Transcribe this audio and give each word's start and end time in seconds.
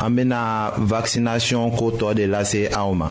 amène 0.00 0.32
à 0.32 0.72
vaccination 0.78 1.70
côté 1.70 2.14
de 2.14 2.24
la 2.24 2.42
OMA. 2.84 3.10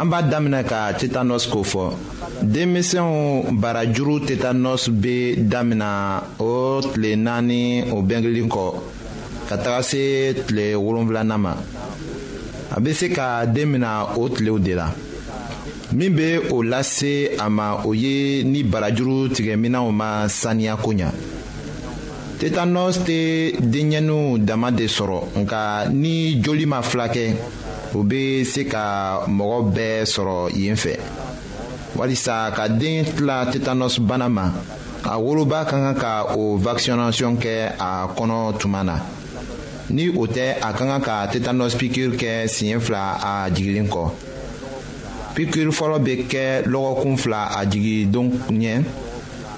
an 0.00 0.06
b'a 0.06 0.22
daminɛ 0.22 0.62
ka 0.64 0.92
tetanɔsi 0.92 1.50
ko 1.50 1.62
fɔ 1.64 1.84
denmisɛnw 2.42 3.50
barajuru 3.60 4.20
tetanɔsi 4.26 4.90
be 5.00 5.36
damina 5.38 6.22
o 6.38 6.80
tile 6.80 7.16
naani 7.16 7.82
o 7.90 8.00
bɛnkelen 8.02 8.48
kɔ 8.48 8.74
ka 9.48 9.56
taga 9.58 9.82
se 9.82 10.34
tile 10.46 10.76
wolonfilanan 10.78 11.40
ma 11.40 11.54
a 12.70 12.80
be 12.80 12.92
se 12.94 13.08
ka 13.08 13.44
den 13.46 13.70
mina 13.72 14.14
o 14.16 14.28
tilew 14.28 14.60
de 14.62 14.74
la 14.74 14.88
min 15.92 16.14
be 16.14 16.36
o 16.50 16.58
lase 16.62 17.32
a 17.36 17.48
ma 17.50 17.80
o 17.84 17.92
ye 17.92 18.44
ni 18.44 18.62
barajuru 18.62 19.28
tigɛminanw 19.30 19.90
ma 19.92 20.28
saniya 20.28 20.76
ko 20.76 20.92
ɲa 20.92 21.10
tetanɔsi 22.38 23.00
tɛ 23.02 23.56
denɲɛninw 23.62 24.38
dama 24.46 24.70
de 24.70 24.84
sɔrɔ 24.86 25.34
nka 25.40 25.88
ni 25.92 26.40
joli 26.40 26.66
ma 26.66 26.82
fila 26.82 27.08
o 27.94 28.02
bɛ 28.02 28.44
se 28.44 28.64
ka 28.64 29.24
mɔgɔ 29.26 29.58
bɛɛ 29.74 30.04
sɔrɔ 30.04 30.50
yen 30.54 30.76
fɛ 30.76 30.96
walisa 31.96 32.52
ka 32.54 32.68
den 32.68 33.04
tila 33.04 33.46
tetanus 33.50 33.98
bana 33.98 34.28
ma 34.28 34.50
a 35.04 35.16
woloba 35.18 35.64
ka 35.64 35.70
kan 35.82 35.94
ka 35.94 36.26
o 36.36 36.56
vaccination 36.58 37.36
kɛ 37.38 37.72
a 37.80 38.08
kɔnɔ 38.14 38.58
tuma 38.60 38.84
na 38.84 38.98
ni 39.90 40.08
o 40.10 40.26
tɛ 40.26 40.58
a 40.60 40.72
ka 40.72 40.84
kan 40.84 41.00
ka 41.02 41.26
tetanus 41.32 41.74
piqûre 41.76 42.12
kɛ 42.14 42.44
siɲɛ 42.46 42.80
fila 42.80 43.18
a 43.22 43.50
jigilen 43.50 43.88
kɔ 43.88 44.10
piqûre 45.34 45.72
fɔlɔ 45.72 45.98
bɛ 45.98 46.14
kɛ 46.28 46.44
lɔgɔkun 46.66 47.16
fila 47.16 47.48
a 47.58 47.64
jigindon 47.64 48.30
ɲɛ 48.50 48.84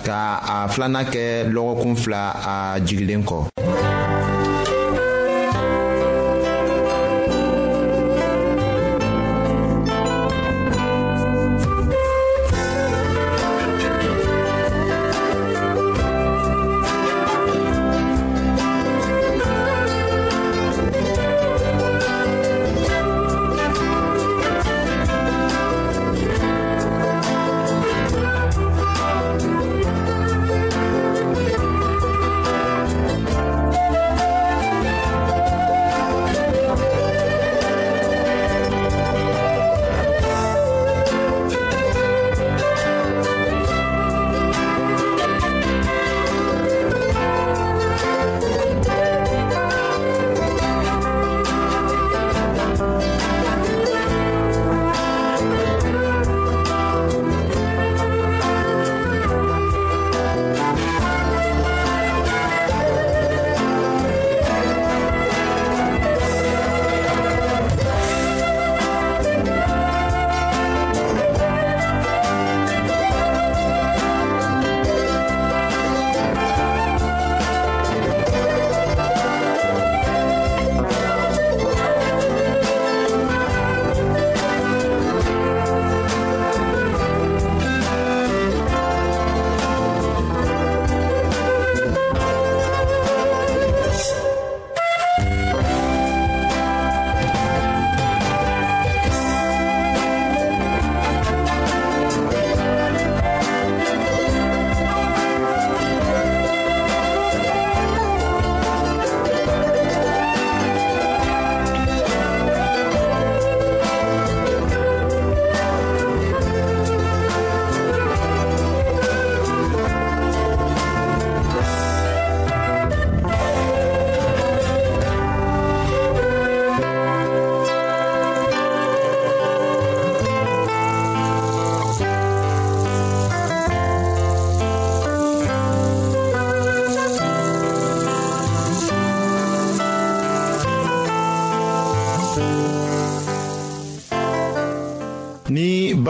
ka 0.04 0.40
a 0.48 0.68
filanan 0.72 1.04
kɛ 1.04 1.50
lɔgɔkun 1.50 1.96
fila 1.98 2.34
a 2.76 2.80
jigilen 2.80 3.24
kɔ. 3.24 3.69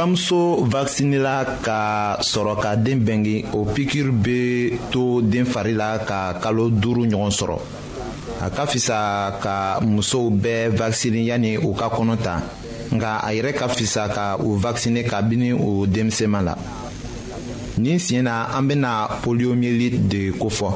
bamuso 0.01 0.65
vakisinela 0.65 1.45
ka 1.63 2.17
sɔrɔ 2.23 2.57
ka 2.59 2.75
den 2.75 3.01
bɛnge 3.05 3.45
o 3.53 3.65
pikiri 3.67 4.11
bɛ 4.11 4.79
to 4.91 5.21
den 5.21 5.45
fari 5.45 5.73
la 5.75 5.99
ka 5.99 6.39
kalo 6.41 6.71
duuru 6.71 7.05
ɲɔgɔn 7.05 7.31
sɔrɔ 7.31 7.59
a 8.41 8.49
ka 8.49 8.65
fisa 8.67 9.39
ka 9.43 9.79
musow 9.83 10.31
bɛɛ 10.31 10.71
vakisini 10.73 11.27
yanni 11.27 11.59
u 11.59 11.75
ka 11.75 11.91
kɔnɔ 11.91 12.17
ta 12.23 12.41
nka 12.93 13.19
a 13.23 13.29
yɛrɛ 13.37 13.53
ka 13.55 13.69
fisa 13.69 14.09
ka 14.09 14.37
u 14.43 14.57
vakisine 14.57 15.05
kabini 15.05 15.53
o 15.53 15.85
denmisɛnma 15.87 16.43
la 16.45 16.55
nin 17.77 17.99
siɲɛ 17.99 18.23
na 18.23 18.49
an 18.57 18.63
bɛna 18.71 19.21
poliomielite 19.23 20.09
de 20.09 20.33
kofɔ 20.39 20.69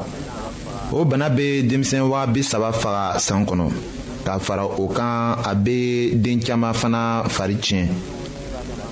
o 0.93 1.03
bana 1.03 1.29
bɛ 1.31 1.65
denmisɛn 1.67 2.07
waa 2.07 2.27
bi 2.27 2.41
saba 2.43 2.71
faga 2.71 3.17
san 3.19 3.43
kɔnɔ 3.43 3.71
ka 4.23 4.37
fara 4.37 4.65
o 4.67 4.87
kan 4.87 5.37
a 5.43 5.55
bɛ 5.55 6.13
den 6.21 6.39
caman 6.41 6.75
fana 6.75 7.23
fari 7.27 7.55
tiɲɛ 7.57 7.87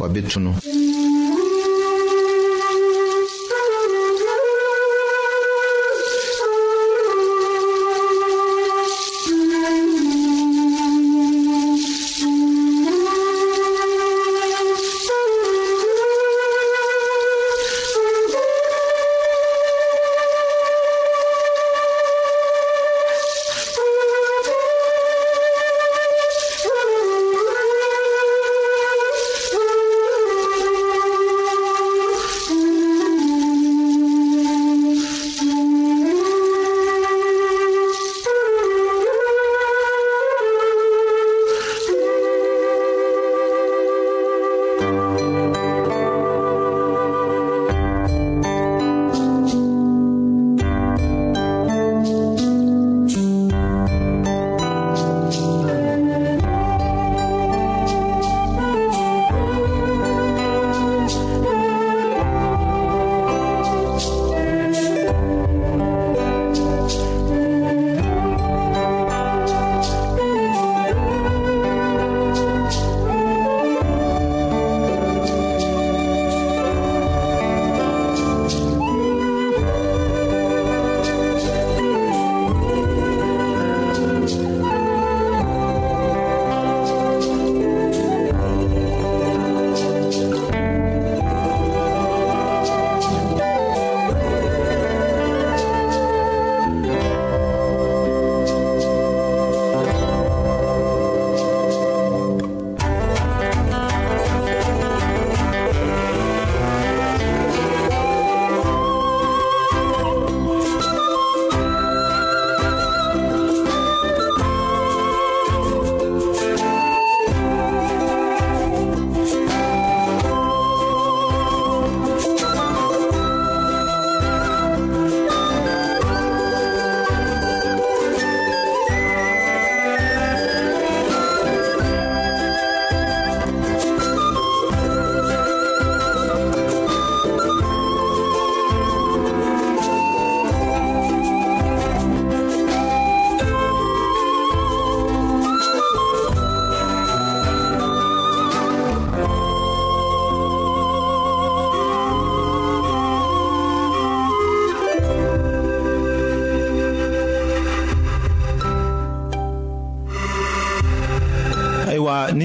wa 0.00 0.08
be 0.08 0.22
tunu 0.22 0.54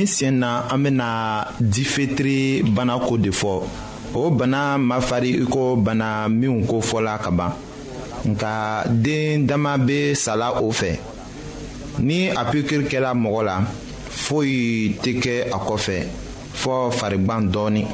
nin 0.04 0.12
siɲɛ 0.18 0.32
na 0.38 0.66
an 0.72 0.80
bɛna 0.84 1.10
difetiri 1.62 2.62
bana 2.76 3.00
ko 3.00 3.18
de 3.18 3.30
fɔ 3.32 3.62
o 4.14 4.30
bana 4.32 4.78
ma 4.78 5.00
fari 5.00 5.30
i 5.42 5.46
ko 5.46 5.76
bana 5.78 6.28
minw 6.30 6.66
ko 6.68 6.80
fɔla 6.82 7.18
ka 7.24 7.32
ban 7.32 7.52
nka 8.28 8.84
den 8.90 9.46
dama 9.48 9.78
bɛ 9.78 10.14
sala 10.16 10.62
o 10.62 10.70
fɛ 10.72 10.98
ni 12.00 12.28
a 12.30 12.44
pikiri 12.52 12.86
kɛra 12.86 13.14
mɔgɔ 13.14 13.44
la 13.46 13.56
foyi 14.10 14.96
tɛ 15.02 15.12
kɛ 15.24 15.34
a 15.56 15.58
kɔfɛ 15.68 15.96
fɔ 16.62 16.92
farigban 16.92 17.42
dɔɔnin 17.54 17.88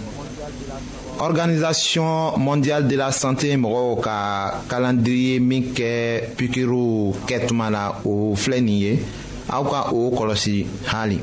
organisation 1.22 2.34
mondiale 2.38 2.88
de 2.88 2.96
la 2.96 3.10
santé 3.12 3.56
mɔgɔw 3.56 4.02
ka 4.02 4.18
calendrier 4.68 5.40
min 5.42 5.66
kɛ 5.76 6.34
pikiriw 6.38 7.14
kɛtuma 7.28 7.70
la 7.72 8.02
o 8.04 8.34
filɛ 8.36 8.62
nin 8.64 8.78
ye 8.84 9.00
aw 9.50 9.64
ka 9.64 9.90
o 9.92 10.10
kɔlɔsi 10.12 10.66
hali. 10.88 11.20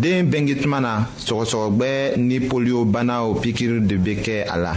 den 0.00 0.28
bɛnge 0.30 0.54
tuma 0.60 0.80
na 0.80 1.06
sɔgɔsɔgɔgbɛ 1.24 2.16
ni 2.16 2.38
poliyobanaw 2.40 3.34
pikiri 3.40 3.80
de 3.86 3.94
bɛ 3.96 4.14
kɛ 4.24 4.42
a 4.50 4.56
la 4.58 4.72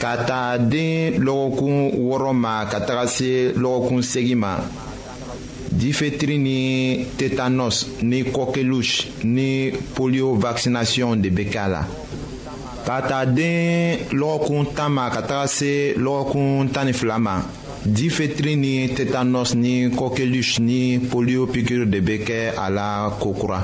ka 0.00 0.16
taa 0.26 0.56
den 0.58 1.22
lɔgɔkun 1.24 1.94
wɔɔrɔ 1.98 2.32
ma 2.34 2.64
ka 2.68 2.80
taga 2.80 3.06
se 3.06 3.52
lɔgɔkun 3.54 4.02
segin 4.02 4.38
ma 4.38 4.58
difetiri 5.70 6.36
ni 6.40 7.04
tetanɔs 7.16 7.86
ni 8.02 8.24
kɔkelusi 8.24 9.08
ni 9.24 9.70
polio 9.94 10.34
vaccination 10.34 11.14
de 11.22 11.28
bɛ 11.30 11.44
kɛ 11.52 11.58
a 11.58 11.68
la 11.68 11.86
ka 12.84 13.00
taa 13.06 13.24
den 13.24 13.98
lɔgɔkun 14.10 14.74
tan 14.74 14.90
ma 14.92 15.08
ka 15.10 15.20
taga 15.22 15.46
se 15.48 15.94
lɔgɔkun 15.96 16.72
tan 16.72 16.86
ni 16.86 16.92
fila 16.92 17.20
ma 17.20 17.40
difetiri 17.86 18.56
ni 18.58 18.88
tetanɔs 18.96 19.54
ni 19.54 19.88
kɔkelusi 19.90 20.58
ni 20.60 20.98
polio 20.98 21.46
pikiri 21.46 21.86
de 21.88 22.00
bɛ 22.00 22.24
kɛ 22.26 22.52
a 22.58 22.68
la 22.68 23.10
kokura. 23.20 23.62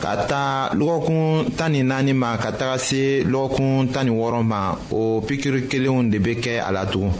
ka 0.00 0.16
taa 0.26 0.72
lɔgɔkun 0.74 1.52
tan 1.56 1.72
ni 1.72 1.82
naani 1.82 2.12
ma 2.12 2.36
ka 2.38 2.50
taga 2.52 2.78
se 2.78 3.22
lɔgɔkun 3.24 3.90
tan 3.92 4.04
ni 4.06 4.10
wɔɔrɔ 4.12 4.42
ma 4.42 4.76
o 4.90 5.20
pikiri 5.20 5.66
kelenw 5.68 6.08
de 6.10 6.18
bɛ 6.18 6.34
kɛ 6.40 6.58
a 6.68 6.72
la 6.72 6.84
tugun 6.86 7.12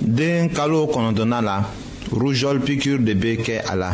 den 0.00 0.50
kalo 0.50 0.86
kɔnɔntɔnnan 0.92 1.42
la 1.42 1.62
rujɔli 2.12 2.60
pikiri 2.60 2.98
de 3.04 3.14
bɛ 3.14 3.42
kɛ 3.44 3.60
a 3.66 3.74
la 3.76 3.90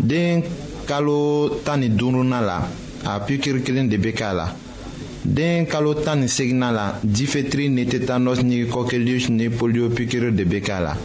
den 0.00 0.42
kalo 0.86 1.60
tan 1.64 1.80
ni 1.80 1.90
duurunan 1.90 2.42
la 2.46 2.66
a 3.04 3.20
pikiri 3.20 3.62
kelen 3.62 3.88
de 3.88 3.96
bɛ 3.98 4.12
kɛ 4.14 4.24
a 4.24 4.32
la 4.34 4.46
den 5.24 5.66
kalo 5.66 5.92
tan 6.02 6.20
ni 6.20 6.28
seginnan 6.28 6.72
la 6.74 6.92
difetiri 7.04 7.68
ni 7.70 7.84
tetanɔsi 7.84 8.42
ni 8.42 8.64
kɔkilius 8.66 9.28
ni 9.28 9.48
polio 9.50 9.90
pikiri 9.90 10.32
de 10.34 10.44
bɛ 10.44 10.60
kɛ 10.64 10.72
a 10.78 10.80
la 10.80 10.96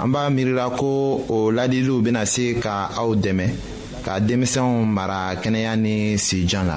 an 0.00 0.08
b'a 0.10 0.28
miirila 0.32 0.68
ko 0.76 1.24
o 1.28 1.50
ladiliw 1.52 2.02
bɛna 2.02 2.26
se 2.26 2.54
ka 2.60 2.90
aw 2.98 3.14
dɛmɛ. 3.16 3.71
ka 4.04 4.18
denmisɛnw 4.18 4.84
mara 4.96 5.22
kɛnɛya 5.42 5.72
ni 5.82 5.94
sijan 6.18 6.66
la 6.66 6.76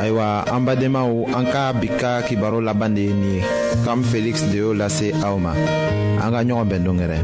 ayiwa 0.00 0.28
an 0.54 0.64
badenmaw 0.66 1.10
an 1.38 1.44
ka 1.52 1.62
bi 1.80 1.88
ka 2.00 2.12
kibaro 2.26 2.58
laban 2.60 2.94
de 2.96 3.02
ye 3.08 3.12
nin 3.12 3.34
ye 3.36 3.42
kam 3.84 4.00
feliksi 4.02 4.50
de 4.52 4.58
y'o 4.64 4.72
lase 4.72 5.12
aw 5.26 5.36
ma 5.38 5.52
an 6.24 6.32
ka 6.32 6.40
ɲɔgɔn 6.46 6.68
bɛn 6.70 6.82
dongɛrɛ 6.86 7.16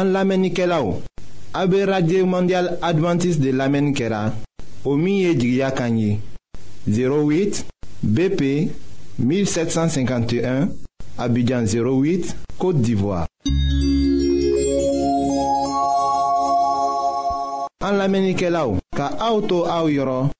an 0.00 0.06
lamɛnnikɛlaw 0.14 0.84
a 1.54 1.66
be 1.66 1.78
radio 1.92 2.26
mondial 2.26 2.66
advantiste 2.82 3.40
de 3.40 3.50
lamɛnni 3.52 3.92
kɛra 3.98 4.22
o 4.84 4.90
min 4.96 5.14
ye 5.24 5.30
jigiya 5.40 5.70
kan 5.74 5.96
ye 5.98 6.18
08 6.86 7.64
bp 8.04 8.68
1751 9.18 10.68
Abidjan 11.18 11.64
08, 11.66 12.34
Kote 12.58 12.82
d'Ivoire 12.82 13.26
An 17.86 17.98
la 18.00 18.08
menike 18.10 18.50
la 18.50 18.64
ou 18.66 18.80
Ka 18.96 19.12
aoutou 19.22 19.66
aou 19.70 19.92
yor 19.92 20.30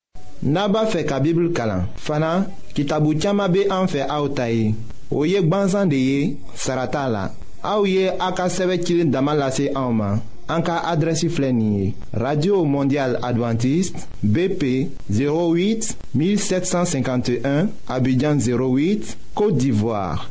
Naba 0.43 0.85
fe 0.91 1.05
ka 1.07 1.21
bibl 1.23 1.53
kalan 1.55 1.87
Fana, 1.95 2.47
ki 2.75 2.87
tabou 2.91 3.15
tiyama 3.15 3.47
be 3.53 3.69
an 3.71 3.87
fe 3.87 4.03
aoutay 4.03 4.73
Ou 5.13 5.29
yek 5.31 5.47
banzan 5.53 5.91
de 5.93 5.99
ye 5.99 6.23
Sarata 6.59 7.05
la 7.13 7.27
Aou 7.63 7.87
ye 7.87 8.09
ak 8.11 8.43
a 8.43 8.49
seve 8.51 8.81
kilin 8.83 9.15
damalase 9.15 9.71
aouman 9.77 10.25
An 10.51 10.65
ka 10.67 10.81
adresi 10.91 11.31
flenye 11.31 11.93
Radio 12.19 12.65
Mondial 12.67 13.21
Adventist 13.23 14.09
BP 14.27 14.73
08 15.13 15.93
1751 16.19 17.69
Abidjan 17.95 18.43
08, 18.43 19.17
Kote 19.39 19.55
d'Ivoire 19.57 20.31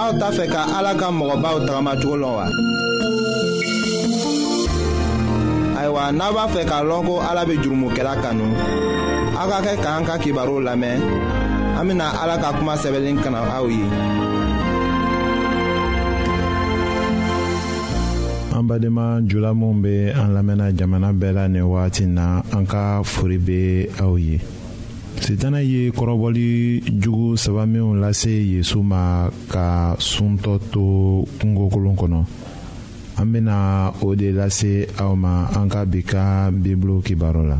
aw 0.00 0.10
t'a 0.20 0.28
fɛ 0.36 0.44
ka 0.54 0.60
ala 0.78 0.92
ka 1.00 1.06
mɔgɔbaw 1.18 1.56
tagamacogo 1.66 2.14
lɔn 2.22 2.32
wa. 2.38 2.46
ayiwa 5.78 6.02
n'a 6.18 6.26
b'a 6.34 6.44
fɛ 6.54 6.62
k'a 6.70 6.78
lɔn 6.88 7.02
ko 7.06 7.14
ala 7.28 7.42
bɛ 7.48 7.54
jurumokɛla 7.62 8.14
kanu 8.22 8.46
aw 9.40 9.46
ka 9.50 9.58
kɛ 9.66 9.72
k'an 9.84 10.02
ka 10.08 10.14
kibaru 10.22 10.56
lamɛn 10.68 10.98
an 11.78 11.84
bɛna 11.88 12.06
ala 12.22 12.36
ka 12.42 12.48
kuma 12.58 12.74
sɛbɛnlen 12.82 13.16
kana 13.24 13.40
aw 13.58 13.66
ye. 13.68 13.84
an 18.58 18.64
badenma 18.68 19.24
jula 19.28 19.52
minnu 19.54 19.80
bɛ 19.84 19.94
an 20.24 20.30
lamɛnna 20.36 20.74
jamana 20.76 21.08
bɛɛ 21.18 21.34
la 21.38 21.46
nin 21.48 21.62
wagati 21.72 22.00
in 22.04 22.14
na 22.14 22.42
an 22.52 22.64
ka 22.66 23.00
foli 23.02 23.38
bɛ 23.40 23.58
aw 24.04 24.14
ye. 24.16 24.38
setana 25.20 25.60
ye 25.60 25.90
kɔrɔbɔli 25.92 26.80
jugu 27.00 27.36
saba 27.36 27.62
minw 27.66 27.92
lase 28.02 28.30
yezu 28.52 28.80
ma 28.82 29.28
ka 29.52 29.94
suntɔ 30.10 30.52
to 30.72 31.24
kungokolon 31.38 31.94
kɔnɔ 31.96 32.20
an 33.18 33.26
bena 33.32 33.92
o 34.00 34.14
de 34.14 34.32
lase 34.32 34.88
aw 34.98 35.14
ma 35.14 35.46
an 35.54 35.68
ka 35.68 35.84
bi 35.84 36.00
ka 36.02 36.50
bibulu 36.50 37.02
kibaru 37.04 37.42
la 37.50 37.58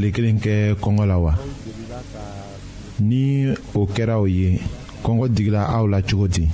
tile 0.00 0.12
kelen 0.12 0.38
kɛ 0.40 0.74
kɔngɔ 0.80 1.04
la 1.06 1.16
wa 1.18 1.34
ni 3.00 3.52
o 3.74 3.84
kɛra 3.86 4.16
o 4.20 4.26
ye 4.26 4.58
kɔngɔ 5.04 5.28
digila 5.34 5.62
aw 5.76 5.86
la 5.86 6.00
cogo 6.00 6.26
di 6.28 6.48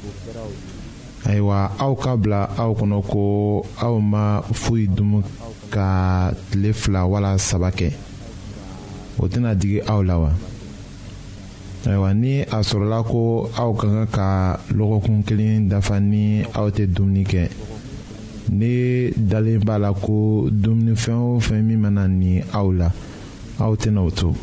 ayiwa 1.26 1.70
aw 1.78 1.94
ka 1.94 2.16
bila 2.16 2.42
aw 2.58 2.72
kɔnɔ 2.74 3.02
ko 3.06 3.64
aw 3.80 3.98
ma 4.00 4.42
foyi 4.52 4.86
dumu 4.88 5.22
ka 5.70 6.32
tile 6.50 6.72
fila 6.72 7.06
wala 7.06 7.38
saba 7.38 7.70
kɛ 7.70 7.92
o 9.18 9.28
tɛna 9.28 9.54
digi 9.54 9.80
aw 9.86 10.02
la 10.02 10.18
wa 10.18 10.30
ayiwa 11.86 12.14
ni 12.14 12.40
a 12.42 12.58
sɔrɔla 12.66 13.04
ko 13.06 13.48
aw 13.56 13.72
ka 13.74 13.86
kan 13.94 14.06
ka 14.10 14.58
lɔgɔkun 14.74 15.22
kelen 15.26 15.68
dafa 15.68 15.98
ni 16.00 16.42
aw 16.54 16.66
tɛ 16.70 16.86
dumuni 16.86 17.22
kɛ 17.24 17.48
ne 18.50 19.10
dalen 19.14 19.58
b'a 19.62 19.78
la 19.80 19.92
ko 19.92 20.48
dumunifɛn 20.50 21.14
o 21.14 21.38
fɛn 21.40 21.62
min 21.64 21.78
mana 21.80 22.06
ni 22.08 22.42
aw 22.52 22.70
la. 22.72 22.90
aw 23.58 23.72
tɛna 23.76 24.02
o 24.04 24.10
to 24.10 24.36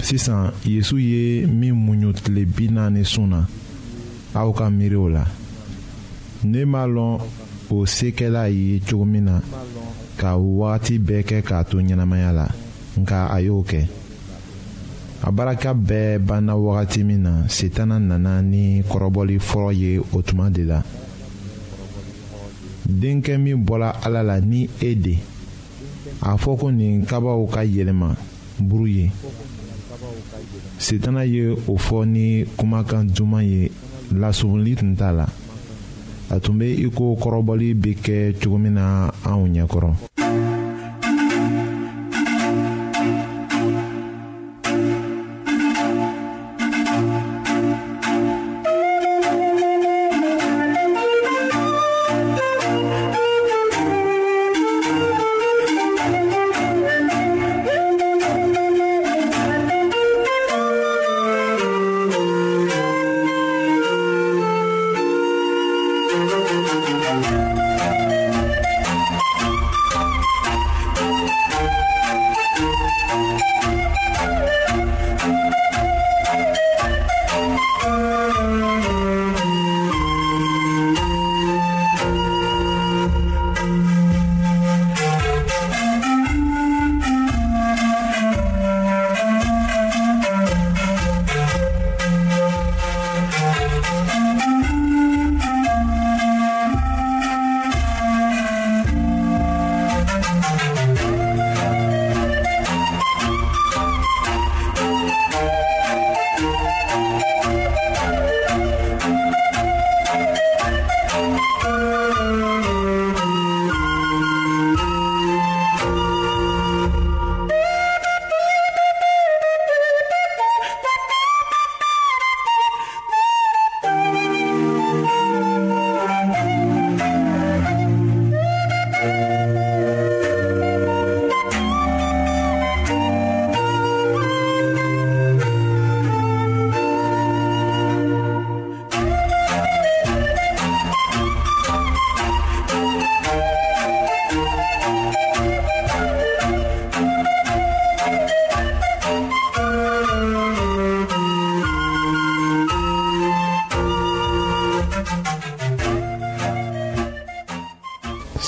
sisan 0.00 0.52
yezu 0.64 0.96
ye 0.98 1.46
min 1.46 1.74
muɲu 1.74 2.12
tile 2.22 2.42
bi 2.54 2.64
naani 2.70 3.04
sun 3.04 3.28
na 3.34 3.40
aw 4.38 4.50
ka 4.56 4.64
miiri 4.70 4.96
o 4.96 5.06
la 5.16 5.24
ne 6.50 6.64
m'a 6.64 6.82
lɔn 6.86 7.18
o 7.70 7.84
se 7.86 8.08
kɛla 8.18 8.42
ye 8.48 8.80
cogo 8.88 9.04
min 9.04 9.24
na 9.26 9.36
ka 10.20 10.30
wagati 10.38 10.94
bɛɛ 10.98 11.22
kɛ 11.28 11.38
k'a 11.46 11.64
to 11.68 11.76
ɲɛnamaya 11.80 12.30
la 12.38 12.46
nka 13.00 13.26
a 13.34 13.38
y'o 13.42 13.62
kɛ 13.62 13.82
a 15.26 15.30
baraka 15.32 15.74
bɛɛ 15.74 16.18
banna 16.24 16.54
wagati 16.56 17.02
min 17.04 17.22
na 17.22 17.32
setana 17.48 17.98
nana 17.98 18.42
ni 18.42 18.82
kɔrɔbɔli 18.82 19.38
fɔlɔ 19.40 19.74
ye 19.76 19.98
o 19.98 20.22
tuma 20.22 20.50
de 20.52 20.62
la 20.62 20.82
denkɛ 22.88 23.38
min 23.40 23.58
bɔra 23.66 23.90
ala 24.06 24.22
la 24.22 24.38
ni 24.40 24.68
e 24.80 24.94
de 24.94 25.14
a 26.20 26.36
fɔ 26.36 26.56
ko 26.58 26.70
nin 26.70 27.04
kabaw 27.06 27.46
ka 27.46 27.62
yɛlɛma 27.64 28.16
buru 28.58 28.86
ye 28.86 29.10
setana 30.78 31.22
ye 31.24 31.50
o 31.50 31.76
fɔ 31.76 32.06
ni 32.06 32.44
kumakan 32.56 33.04
duman 33.14 33.42
ye 33.44 33.70
lasumuli 34.12 34.74
tun 34.76 34.94
t'a 34.96 35.12
la 35.12 35.26
a 36.30 36.40
tun 36.40 36.58
bɛ 36.58 36.66
iko 36.86 37.14
kɔrɔbɔli 37.20 37.74
bɛ 37.74 37.94
kɛ 38.02 38.34
cogo 38.42 38.58
min 38.58 38.74
na 38.74 39.10
anw 39.24 39.46
ɲɛkɔrɔ. 39.46 39.94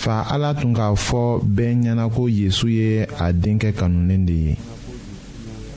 fa 0.00 0.24
ala 0.32 0.50
tun 0.58 0.72
k'a 0.78 0.86
fɔ 1.06 1.22
bɛɛ 1.56 1.72
ɲɛna 1.82 2.04
ko 2.14 2.22
yezu 2.40 2.66
ye 2.78 2.90
a 3.24 3.26
denkɛ 3.42 3.70
kanunen 3.78 4.24
de 4.24 4.34
ye 4.46 4.54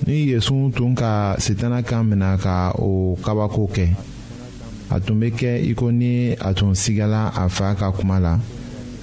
ni 0.07 0.15
yezu 0.31 0.71
tun 0.75 0.95
ka 0.95 1.35
sitana 1.43 1.83
kan 1.83 2.03
mina 2.09 2.37
ka 2.37 2.55
o 2.79 3.17
kabako 3.25 3.63
kɛ 3.75 3.85
a 4.95 4.97
tun 5.03 5.19
bɛ 5.21 5.27
kɛ 5.39 5.51
i 5.71 5.71
ko 5.75 5.89
ni 5.91 6.11
a 6.47 6.49
tun 6.53 6.71
sigala 6.73 7.21
a 7.35 7.49
fa 7.49 7.75
ka 7.75 7.91
kuma 7.91 8.17
la 8.25 8.39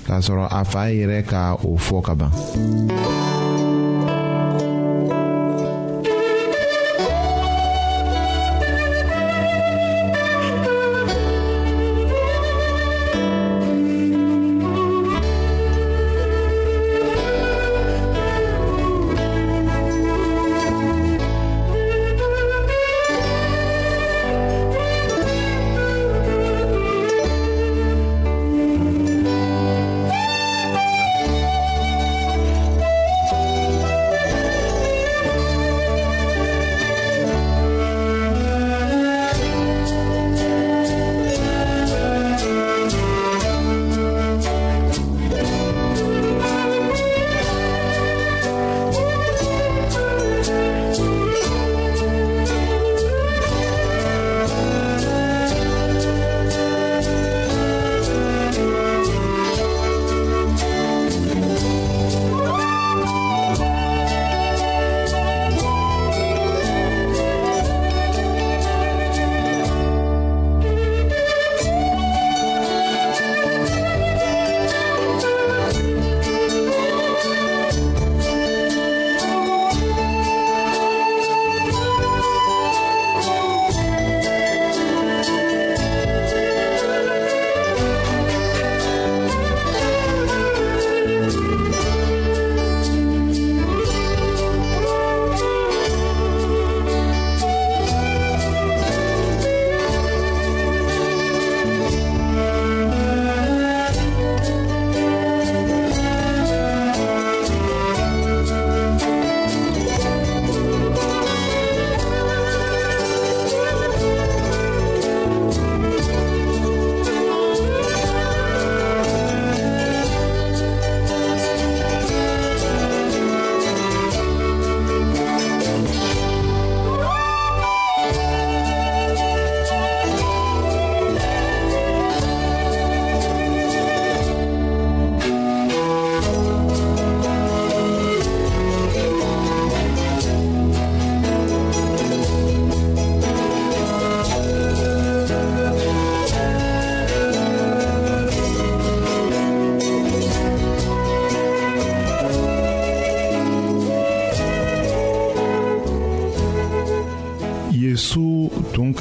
k'a 0.09 0.19
sɔrɔ 0.25 0.47
a 0.51 0.65
fa 0.65 0.81
yɛrɛ 0.99 1.19
ka 1.31 1.43
o 1.69 1.77
fɔ 1.77 1.97
kaban. 2.07 2.33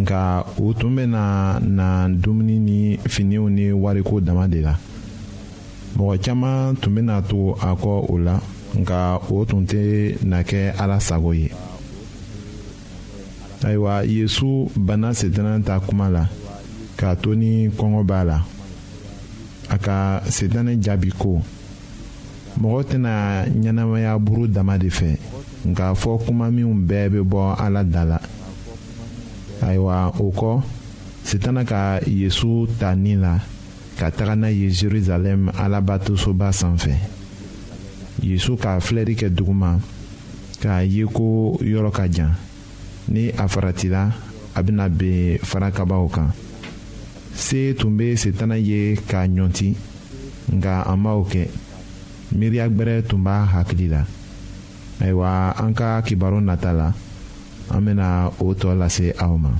nka 0.00 0.44
u 0.58 0.72
tun 0.72 0.96
bɛna 0.96 1.58
na 1.60 2.08
dumuni 2.08 2.56
ni 2.58 2.96
finiw 3.12 3.44
ni 3.50 3.72
wariko 3.72 4.20
dama 4.20 4.48
de 4.48 4.60
la 4.62 4.74
mɔgɔ 5.96 6.14
caman 6.24 6.74
tun 6.80 6.92
bɛna 6.94 7.20
to 7.28 7.52
a 7.60 7.70
kɔ 7.80 8.06
o 8.10 8.16
la 8.18 8.40
nka 8.80 8.98
o 9.32 9.44
tun 9.44 9.64
tɛ 9.66 10.16
na 10.24 10.42
kɛ 10.42 10.72
ala 10.80 10.98
sago 11.00 11.32
ye 11.34 11.50
ayiwa 13.64 14.04
yesu 14.06 14.68
bana 14.76 15.10
setana 15.12 15.60
ta 15.64 15.78
kuma 15.78 16.08
la 16.08 16.26
k'a 16.96 17.14
to 17.20 17.34
ni 17.34 17.68
kɔngɔ 17.68 18.04
b'a 18.06 18.24
la 18.26 18.42
a 19.68 19.78
ka 19.78 20.20
setanɛ 20.26 20.72
jaabi 20.82 21.10
ko 21.18 21.38
mɔgɔ 22.60 22.80
tɛna 22.90 23.44
ɲɛnamaya 23.44 24.18
buru 24.24 24.48
dama 24.48 24.78
de 24.78 24.88
fɛ 24.88 25.18
nka 25.66 25.94
fɔ 25.94 26.18
kuma 26.24 26.50
minw 26.50 26.72
bɛɛ 26.80 27.08
bɛ 27.12 27.20
bɔ 27.28 27.40
ala 27.60 27.84
da 27.84 28.04
la 28.04 28.18
ayiwa 29.68 30.10
o 30.18 30.28
kɔ 30.34 30.52
sitana 31.24 31.62
ka 31.64 32.00
yesu 32.06 32.66
ta 32.78 32.94
nin 32.98 33.20
la 33.22 33.34
ka 33.98 34.10
taga 34.10 34.34
n'a 34.36 34.50
ye 34.50 34.66
jerusalem 34.74 35.46
alabatosoba 35.58 36.50
sanfɛ 36.52 36.92
yesu 38.26 38.56
ka 38.58 38.80
filɛri 38.82 39.14
kɛ 39.20 39.28
duguma 39.30 39.78
k'a 40.62 40.82
ye 40.84 41.04
ko 41.06 41.54
yɔrɔ 41.62 41.90
ka 41.94 42.04
jan 42.10 42.34
ni 43.08 43.30
a 43.38 43.46
faratila 43.48 44.10
a 44.54 44.60
bena 44.62 44.88
ben 44.88 45.38
farakabaw 45.42 46.08
kan 46.10 46.32
see 47.34 47.72
tun 47.74 47.96
be 47.96 48.16
setana 48.18 48.58
ye 48.58 48.96
k'a 48.98 49.26
ɲɔti 49.30 49.74
nga 50.54 50.82
an 50.90 50.96
b'o 51.02 51.22
kɛ 51.30 51.46
miiriya 52.34 52.66
gwɛrɛ 52.68 53.02
tun 53.08 53.22
b'a 53.22 53.46
hakili 53.46 53.88
la 53.90 54.02
ayiwa 55.00 55.54
an 55.64 55.72
ka 55.74 56.00
kibaru 56.02 56.40
nata 56.42 56.72
la. 56.72 56.92
an 57.72 57.80
bena 57.88 58.08
o 58.44 58.46
tɔ 58.60 58.68
lase 58.80 59.06
aw 59.24 59.34
ma 59.44 59.52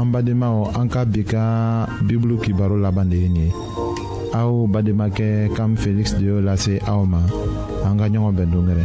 an 0.00 0.08
badenmaw 0.14 0.58
an 0.78 0.88
ka 0.92 1.02
bi 1.04 1.22
ka 1.32 1.42
bibulu 2.08 2.36
kibaro 2.44 2.76
laban 2.80 3.10
de 3.10 3.16
ye 3.22 3.28
nin 3.28 3.40
ye 3.48 3.48
aw 4.40 4.52
bademakɛ 4.72 5.50
kam 5.56 5.74
feliksi 5.82 6.14
de 6.20 6.24
y'o 6.30 6.38
lase 6.48 6.74
aw 6.92 7.00
ma 7.12 7.20
an 7.88 7.98
ka 7.98 8.06
ɲɔgɔn 8.12 8.36
bɛn 8.38 8.50
dongɛrɛ 8.52 8.84